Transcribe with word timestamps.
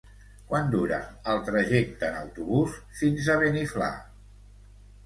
Quant 0.51 0.71
dura 0.75 0.97
el 1.33 1.43
trajecte 1.49 2.09
en 2.09 2.19
autobús 2.23 2.81
fins 3.03 3.31
a 3.31 3.39
Beniflà? 3.47 3.93